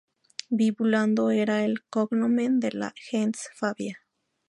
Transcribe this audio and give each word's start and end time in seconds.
Vibulano 0.49 1.29
era 1.29 1.63
el 1.63 1.83
"cognomen" 1.83 2.59
de 2.59 2.71
la 2.71 2.91
"gens" 2.97 3.49
Fabia. 3.53 3.99